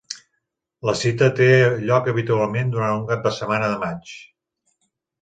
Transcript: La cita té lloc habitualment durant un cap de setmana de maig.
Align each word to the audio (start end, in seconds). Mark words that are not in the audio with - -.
La 0.89 0.95
cita 1.01 1.27
té 1.41 1.51
lloc 1.91 2.11
habitualment 2.15 2.75
durant 2.75 2.97
un 2.99 3.07
cap 3.13 3.25
de 3.29 3.37
setmana 3.39 3.73
de 3.77 3.81
maig. 3.87 4.19